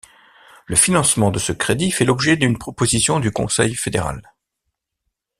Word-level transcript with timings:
Le 0.65 0.75
financement 0.75 1.29
de 1.29 1.37
ce 1.37 1.51
crédit 1.51 1.91
fait 1.91 2.05
l'objet 2.05 2.35
d'une 2.35 2.57
proposition 2.57 3.19
du 3.19 3.29
Conseil 3.29 3.75
fédéral. 3.75 4.33